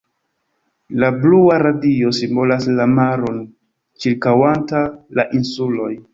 [1.03, 3.39] La blua radio simbolas la maron
[4.05, 4.85] ĉirkaŭanta
[5.21, 5.95] la insuloj.